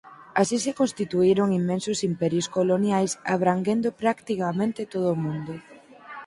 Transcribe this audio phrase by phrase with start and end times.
[0.41, 5.53] Así se constituíron inmensos imperios coloniais abranguendo practicamente todo o mundo.